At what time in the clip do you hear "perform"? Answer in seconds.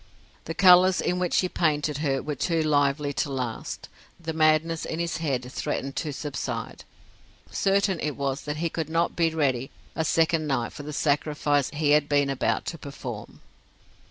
12.79-13.41